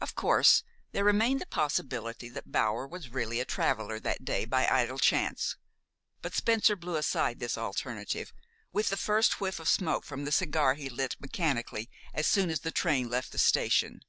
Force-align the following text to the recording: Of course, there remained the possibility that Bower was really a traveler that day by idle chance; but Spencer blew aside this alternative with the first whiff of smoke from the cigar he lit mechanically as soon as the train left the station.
Of 0.00 0.14
course, 0.14 0.62
there 0.92 1.04
remained 1.04 1.42
the 1.42 1.46
possibility 1.46 2.30
that 2.30 2.50
Bower 2.50 2.86
was 2.86 3.10
really 3.10 3.38
a 3.38 3.44
traveler 3.44 4.00
that 4.00 4.24
day 4.24 4.46
by 4.46 4.66
idle 4.66 4.98
chance; 4.98 5.58
but 6.22 6.32
Spencer 6.34 6.74
blew 6.74 6.96
aside 6.96 7.38
this 7.38 7.58
alternative 7.58 8.32
with 8.72 8.88
the 8.88 8.96
first 8.96 9.38
whiff 9.38 9.60
of 9.60 9.68
smoke 9.68 10.06
from 10.06 10.24
the 10.24 10.32
cigar 10.32 10.72
he 10.72 10.88
lit 10.88 11.16
mechanically 11.20 11.90
as 12.14 12.26
soon 12.26 12.48
as 12.48 12.60
the 12.60 12.70
train 12.72 13.10
left 13.10 13.32
the 13.32 13.38
station. 13.38 14.00